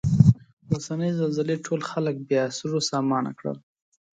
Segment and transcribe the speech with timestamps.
[0.71, 3.57] اوسنۍ زلزلې ټول خلک بې سرو سامانه کړل.